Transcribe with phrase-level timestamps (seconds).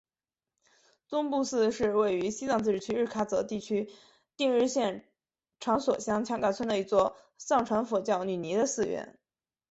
[1.07, 3.87] 宗布寺是位于西藏自治区日喀则地区
[4.35, 5.07] 定日县
[5.59, 9.19] 长所乡强噶村的一座藏传佛教女尼的寺院。